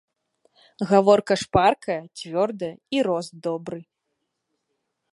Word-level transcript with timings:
Гаворка 0.91 1.35
шпаркая, 1.43 1.99
цвёрдая 2.21 2.73
і 2.97 3.07
рост 3.11 3.31
добры. 3.49 3.79